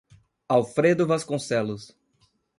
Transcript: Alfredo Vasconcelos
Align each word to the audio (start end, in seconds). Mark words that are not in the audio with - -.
Alfredo 0.55 1.05
Vasconcelos 1.05 1.95